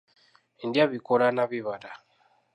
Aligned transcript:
Ndya 0.67 0.85
bikoola 0.91 1.27
na 1.35 1.43
bibala. 1.51 1.91